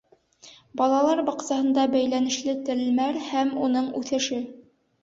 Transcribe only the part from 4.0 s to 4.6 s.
үҫеше.